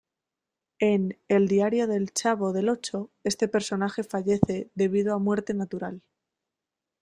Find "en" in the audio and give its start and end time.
0.79-1.19